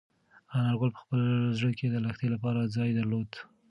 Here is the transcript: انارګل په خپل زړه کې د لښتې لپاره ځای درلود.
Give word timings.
انارګل 0.55 0.89
په 0.93 0.99
خپل 1.03 1.21
زړه 1.59 1.71
کې 1.77 1.87
د 1.89 1.95
لښتې 2.05 2.27
لپاره 2.35 2.71
ځای 2.75 2.89
درلود. 2.99 3.29